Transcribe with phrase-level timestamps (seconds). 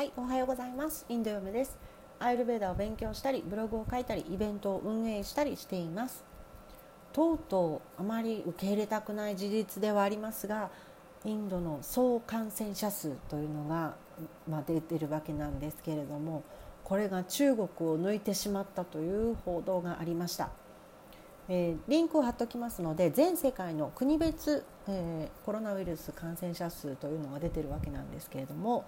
[0.00, 1.04] はいおはようございます。
[1.10, 1.76] インド嫁です。
[2.20, 6.24] アイルベーダを勉強したりブログを書いたりイベントを運営したりしています。
[7.12, 10.70] とうとうあまり受け入れたくない事実ではありますが
[11.26, 13.94] インドの総感染者数というのが、
[14.48, 16.44] まあ、出てるわけなんですけれども
[16.82, 17.68] これが中国を
[18.00, 20.48] 抜いてしまったという報道がありました、
[21.50, 28.86] えー、リンクを貼っておきますので全世界の国別、えー、コロナウイルス感染者数というのが出てるわけなんですけれども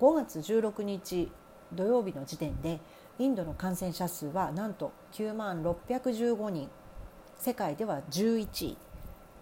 [0.00, 1.30] 5月16日
[1.72, 2.80] 土曜日の時点で
[3.18, 6.68] インドの感染者数はなんと9万615人
[7.36, 8.76] 世界では11位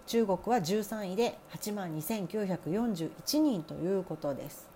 [0.06, 4.68] 中国は13位で8万2941人ということです。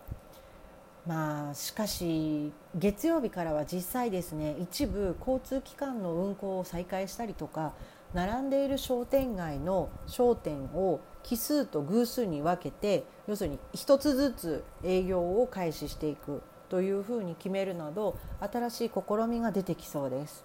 [1.07, 7.73] まあしかし月曜日からは実際ですね一部交通機関の運行を再開したりとか
[8.13, 20.45] 並んでいる商店街の商店を奇数と偶数に分けて要するに1つずつ営業を開始していくというふうに決めるなど新しい試みが出てきそうです。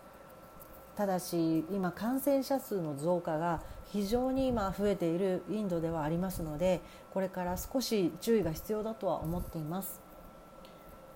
[0.95, 6.81] ただし今感染者数の増加が非常に今増えているインドではありますので
[7.13, 10.01] これから少し注意が必要だとは思っています。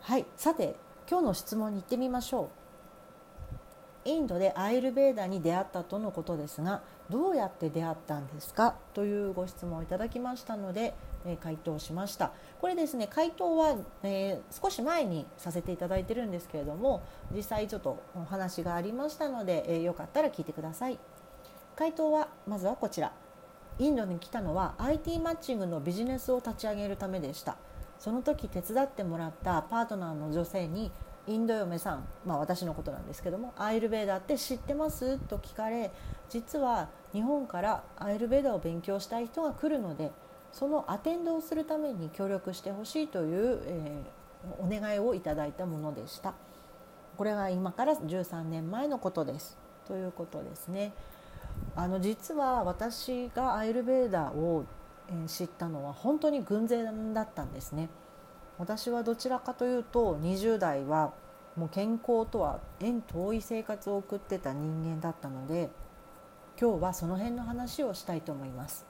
[0.02, 0.26] はい。
[0.36, 0.76] さて
[1.10, 2.59] 今日の質問に行ってみましょう。
[4.10, 8.76] インドでアイルベーダに出会ったとのことですがどうやって出会ったんですか？
[8.94, 10.94] というご質問をいただきましたので、
[11.26, 12.32] え、回答しました。
[12.60, 17.02] これですね回答は、えー、少し前にさせていただいてるんですけれども
[17.34, 21.00] 実際ちょっとお話がありましたので、えー、よかったら聞いてください。
[21.76, 23.12] 回答はまずはこちら。
[23.78, 27.56] インドに来たのは IT マッチングのビジネスを立ち上げるためでした。
[27.98, 30.92] その時手伝ってもらったパートナーの女性に
[31.30, 35.20] インド嫁さん、まあ、私のことなんですけどもアイルベーダって知ってます？
[35.20, 35.92] と聞かれ
[36.28, 40.12] 実は日本からアイルベーダを勉強したい人が来るので
[40.52, 46.34] そのアテンドをするために協力してほしいという、えー、お願いをいただいたものでした。
[47.16, 49.56] これは今から13年前のことです。
[49.86, 50.94] ということですね。
[51.76, 54.66] あの実は私がアイルベーダーを
[55.28, 56.84] 知ったのは本当に軍勢
[57.14, 57.90] だったんですね。
[58.58, 61.14] 私はどちらかというと20代は
[61.60, 65.70] もう健康とは縁遠い生活を送ってた人間だったので
[66.60, 68.86] 今日はその辺の話をしたいと思います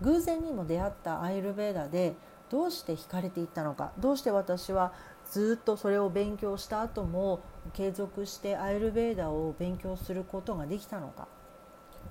[0.00, 2.14] 偶然にも出会ったアイルベーダで
[2.50, 4.92] どうして惹かれていったのかどうして私は
[5.30, 7.38] ずっとそれを勉強した後も
[7.74, 11.28] 継続してアイルベーダを勉強することができたのか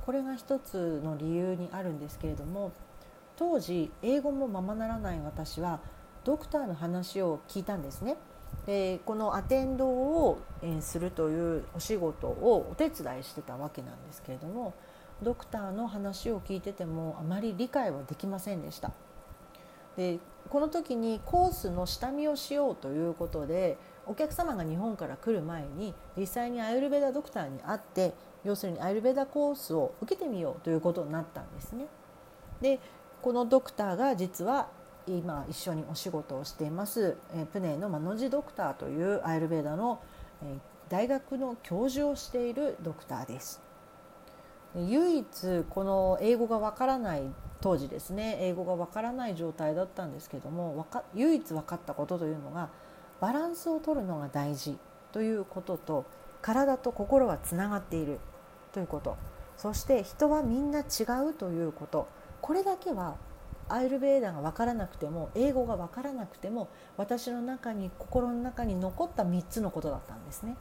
[0.05, 2.71] これが一つの理由にあるんですけれども
[3.35, 5.81] 当時英語もままならない私は
[6.23, 8.15] ドクターの話を聞いたんですね。
[8.65, 10.39] でこのアテンドを
[10.81, 14.73] するというお仕事をお手伝いしてたわけなんですけれども
[15.23, 18.91] ドクターの話を聞いててもあまり理解はできませんでした。
[19.97, 20.19] で
[20.49, 28.13] この時にコースの下見をしようということでお客様が日本から来る前に実際にアイルベダドクターに会って
[28.43, 31.85] 要するにアイルベダコースを受けてみようということになったんですね。
[32.61, 32.79] で
[33.21, 34.69] このドクターが実は
[35.07, 37.17] 今一緒にお仕事をしています
[37.51, 40.01] プネのマノジドクターというアイルベーダの
[40.89, 43.61] 大学の教授をしているドクターです。
[44.75, 47.23] 唯一この英語がわからない
[47.59, 52.69] 当時ですね英語がわからない状態だったんですけども唯一分かったことというのが
[53.19, 54.77] バランスを取るのが大事
[55.11, 56.05] ということと
[56.41, 58.19] 体と心はつながっている
[58.71, 59.17] ということ
[59.57, 62.07] そして人はみんな違うということ
[62.41, 63.15] これだけは
[63.73, 70.57] アイルベーダが分からなくても英語が分からなくても私の中に心の中に残った3つのことだったんですね。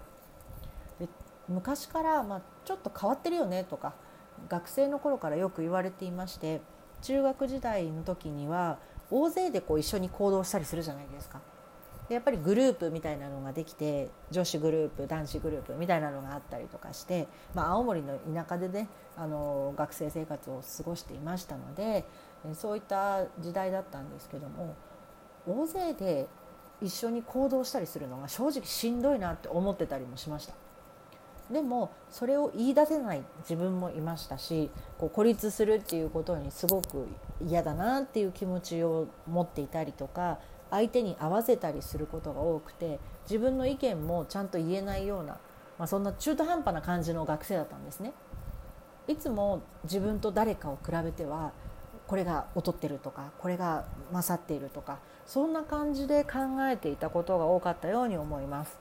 [0.98, 1.08] で
[1.48, 3.94] 昔から、まあ、ちょっと変わってるよねとか
[4.48, 6.60] 学生の頃からよく言われていまして
[7.02, 8.78] 中学時代の時には
[9.10, 11.40] 大勢でこう一緒に行動したりするじゃないですか。
[12.10, 22.04] でやっぱりグループみたいなのができて女子グループ男子グループみたいなのがあったりとかして、まあ、青森の田舎でねあの学生生活を過ごしていましたので
[22.54, 24.74] そういった時代だったんですけども
[25.46, 26.28] 大勢で
[26.80, 30.54] 一緒に行動したりするのが正直しんどいなって思ってたりもしました。
[31.50, 37.08] でもそれを言い出せない自分もいましたしこう孤立するっていうことにすごく
[37.44, 40.38] 嫌だなっていう気持ちを持っていたりとか
[40.70, 45.38] 相手に合わせたりすることが多くて自分の意見もちゃんと言えないような、
[45.76, 48.12] まあ、そんな中途半端な感じの学生だったんですね。
[49.08, 51.52] いつも自分と誰かを比べては
[52.10, 58.76] これが劣ってるとかこれが勝っているとかそんな感じで考えていたことが多かったように思います。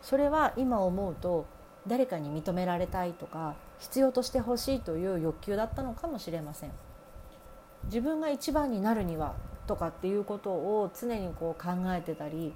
[0.00, 1.44] それは今思うと
[1.86, 6.70] 誰かに認められたいとか必要としてほしいという欲求だったのかもしれません。
[7.84, 9.34] 自分が一番になるには
[9.66, 12.54] とかっていうことを常にこう考えてたり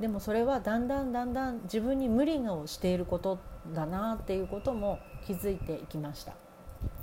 [0.00, 3.38] でもそれはだんだんだんだん自分に無理をしていること
[3.72, 6.47] だなっていうことも気づいていきました。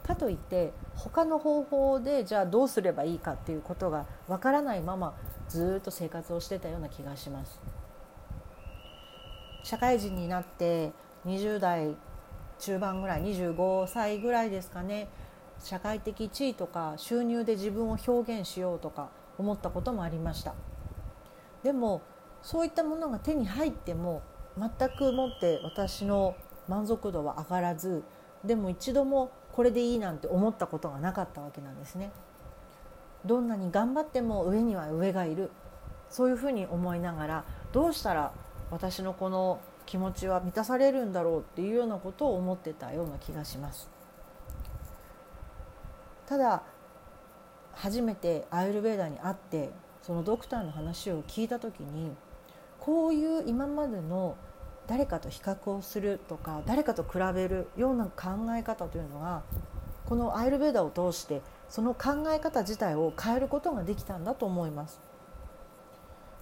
[0.03, 5.15] かといって他の方法でじゃあどうすればいいかっていうことがわからないまま
[5.49, 7.59] ずっと生活をしてたような気がします。
[9.63, 10.91] 社会人になって
[11.25, 11.95] 20代
[12.59, 15.07] 中盤ぐらい25歳ぐらいですかね。
[15.59, 20.53] 社会的地位とか収入で自分を表現しようとか思ったこともありました。
[21.63, 22.01] でも
[22.43, 24.21] そういったものが手に入っても
[24.57, 26.35] 全くもって私の
[26.67, 28.03] 満足度は上がらず
[28.43, 32.11] でも一度もこれでいいなんて思ったことがなかったわけなんですね。
[33.23, 35.49] どんなに頑張っても上には上がいる
[36.09, 38.33] そういうふうに思いながらどうしたら
[38.69, 43.89] 私のこの気持ちは満たされるんだろうっていうようなことを思ってたような気がします。
[46.27, 46.63] ただ
[47.73, 49.69] 初めてアイルベーダに会って
[50.01, 52.11] そのドクターの話を聞いた時に
[52.79, 54.35] こういう今までの
[54.87, 59.43] 誰かと比較をするとか誰かと比べるような考え方というのが
[60.05, 65.01] このアイルベーダを通してその考え方自体を変えることができたんだと思います。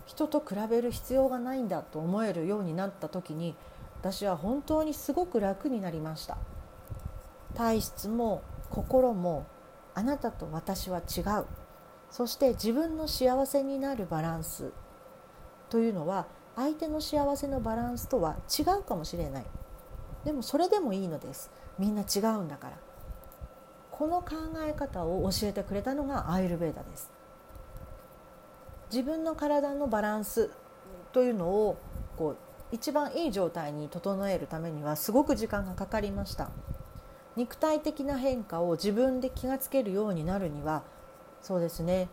[0.05, 3.55] 人と比べる必要がないんだと思えるようになった時に
[4.01, 6.37] 私は本当にすごく楽になりました。
[7.55, 9.45] 体質も心も
[9.95, 11.45] あなたと私は違う。
[12.09, 14.71] そして自分の幸せになるバランス
[15.69, 19.45] というのは相手の幸せのバランスとは違うかもしれない。
[20.23, 21.51] でもそれでもいいのです。
[21.79, 22.77] みんな違うんだから。
[23.91, 24.35] この考
[24.67, 27.11] え方を教えてくれたのがアイルベーダです。
[28.91, 30.51] 自分の体のバランス
[31.11, 31.77] というのを
[32.17, 32.37] こう
[32.71, 36.49] 一番いい状態に整えるためにはすごく時間がかかりました。
[37.35, 40.83] 肉体的な変化を自分で気がつけるようになるには
[41.41, 42.07] そうですね。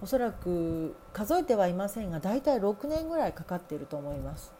[0.00, 4.52] おそらく数えてはいませんが大体6年ぐらいかかっていると思います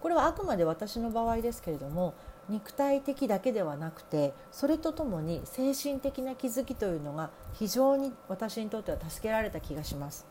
[0.00, 2.14] これはあくまで私の場合ですけれども
[2.48, 10.26] 肉体的だけではなくてそれとともに精神的な気づきというのが非常に私にとっては助けられた気がします。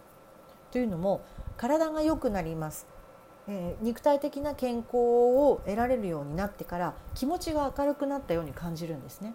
[0.71, 1.21] というのも
[1.55, 2.87] 体が良くなります、
[3.47, 9.33] えー、肉体的な健康を得られるようになってから気持ちが明るくなったように感じるんですね。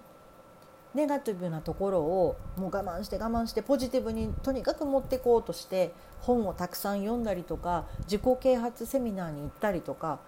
[0.95, 10.21] ネガティブなところをもう我慢して我慢してポジティブにとにかく持っていこうとして本をたくさん読んだりとか自己啓発セミナーに行ったりとか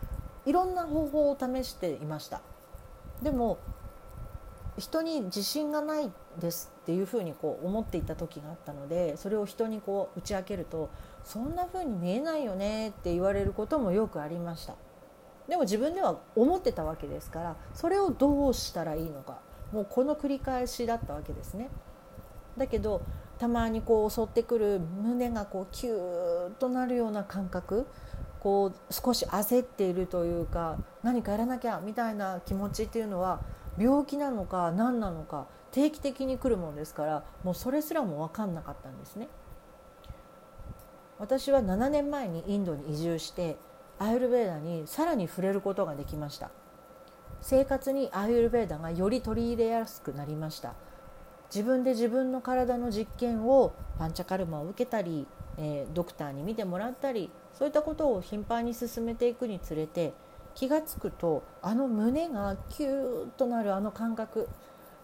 [0.47, 2.41] いろんな方法を試していました。
[3.23, 3.59] でも
[4.77, 10.91] 人に自信がないですっていうふうにこう思っていた時があったのでそれを人にこう打ち明けると
[11.23, 14.75] そんなふうに見えないよねって言われることもよくありました。
[15.49, 19.39] でも自分では思ってたわけですからそれをどうしたらいいのか。
[19.73, 21.69] もうこの繰り返しだったわけですね
[22.57, 23.03] だけど
[23.39, 27.87] たまにこう襲ってくる胸がこうキューッとなるような感覚
[28.41, 33.41] こう少し焦っているというか何かやらなきゃみたいな気持ちっていうのは
[33.79, 39.29] 病気なのか何なのか定期的に来るものですからもうそれすらも分かんなかったんですね。
[41.19, 43.57] 私は7年前にインドに移住して
[43.99, 46.51] アイルベーダにさらに触れることができました
[47.47, 50.73] 生活にアイルベーダがより取り入れやすくなりました
[51.55, 55.27] 自分で自分の体の実験をパンチャカルマを受けたり、
[55.59, 60.15] えー、ドクターに見てもらったりそういったことを頻繁に進めていくにつれて
[60.55, 64.49] 気が付くとあの胸がキューッとなるあの感覚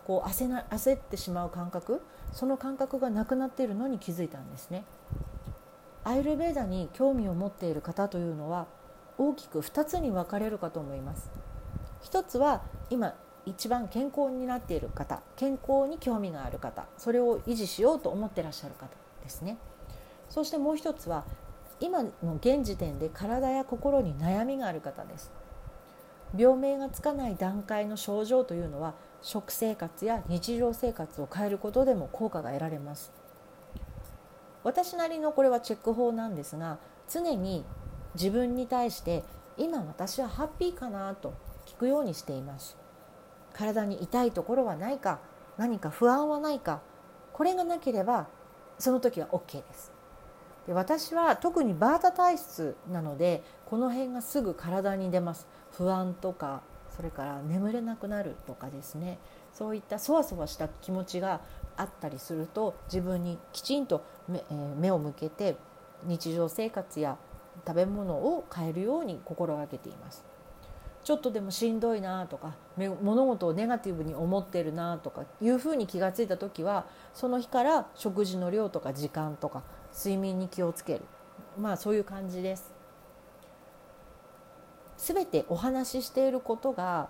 [0.06, 2.00] こう焦な焦ってしまう感覚
[2.32, 4.84] その感覚がなくなっているのに気づいたんですね。
[6.04, 8.66] アイルベーダに興味を持っている方というのは
[9.18, 11.39] 大きく2つに分かれるかと思います。
[12.02, 13.14] 一つは今
[13.46, 18.88] 一番健康になっている方健康に興味がある方それを維持しようと思ってらっしゃる方
[19.22, 19.58] ですね。
[20.28, 21.24] そしてもう一つは
[21.80, 25.30] 今の現時点で体や心に悩みがある方です。
[26.36, 33.12] 病名がつかない段階の症状というのは食生活や日常生活を変えることでも効果が得られます。
[34.62, 36.78] 私なりのこれはチェック法なんですが
[37.08, 37.64] 常に
[38.14, 39.24] 自分に対して
[39.56, 41.32] 今私はハッピーかなと
[41.80, 42.76] くようにしています。
[43.54, 45.18] 体に痛いところはないか
[45.56, 46.82] 何か不安はないか
[47.32, 48.28] これがなければ
[48.78, 49.90] その時は OK です。
[50.66, 55.48] で私は特にバータ体質なのでこの辺がすぐ体に出ます。
[55.72, 56.60] 不安とか
[56.94, 59.18] それから眠れなくなるとかですね。
[59.54, 61.40] そういったそわそわした気持ちが
[61.78, 65.56] あったりすると自分にきちんと目,、えー、目を向けて
[66.04, 67.16] 日常生活や
[67.66, 70.29] 食べ物を変えるように心がけています。
[71.02, 79.62] ちょっとでもしんどいなとか物事をネガティブに思ってるなとかいうふうに気が付いた時はその日から食事の量とか時間とか
[79.96, 81.00] 睡眠に気をつける
[81.58, 82.72] まあそういう感じです。
[84.96, 87.08] すべてお話ししていることが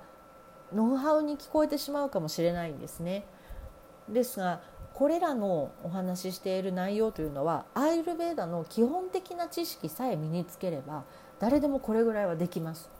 [0.72, 3.24] ノウハウに聞こえてしまうかもしれないんですね。
[4.08, 4.60] ですが
[4.94, 11.04] これらのお話ししている内容というのはアイルベーダの基本的な知識さえ身につければ
[11.40, 12.99] 誰でもこれぐらいはできます。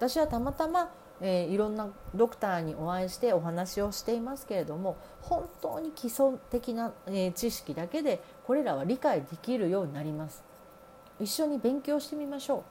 [0.00, 0.90] 私はたまたま、
[1.20, 10.42] えー、いろんなドクターにお会いしてお話をしていますけれども本当に基礎的な、えー、知識だけでこれらは理解できるようになります。
[11.20, 12.64] 一緒に勉強してみましょ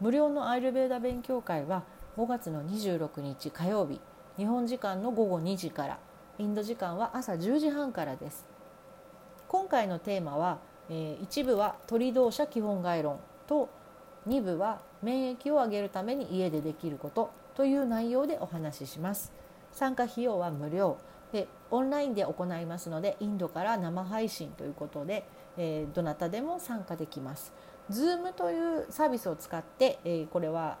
[0.00, 0.04] う。
[0.04, 1.84] 無料のアイルベーダ勉強会は
[2.16, 4.00] 5月の26日火曜日
[4.36, 5.98] 日本時間の午後2時から
[6.40, 8.44] インド時間は朝10時半からです
[9.46, 10.58] 今回のテーマは、
[10.90, 13.68] えー、1部は鳥同社基本概論と
[14.26, 19.32] 2部は免疫を上げるために家でできることという内容でお話しします。
[19.70, 20.96] 参加費用は無料。
[21.32, 25.26] でオンラインで行いますのでインドから生配信ということで、
[25.58, 27.52] えー、どなたでも参加できます。
[27.90, 30.78] Zoom というサービスを使って、えー、これは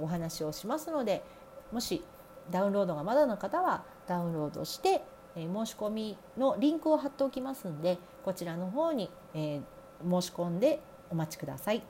[0.00, 1.22] お話をしますので
[1.70, 2.02] もし
[2.50, 5.02] ダウンロードがまだの方はダウンロードして、
[5.36, 9.60] え申し込みのリンクを貼っておきますんでこちらの方に、え
[10.02, 11.82] 申し込んでお待ちください。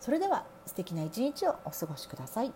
[0.00, 2.52] それでは素敵な一日をお過ごしください。